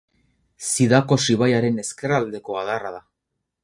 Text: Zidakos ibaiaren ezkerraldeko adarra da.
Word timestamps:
Zidakos 0.69 1.27
ibaiaren 1.35 1.79
ezkerraldeko 1.85 2.61
adarra 2.65 2.99
da. 3.01 3.09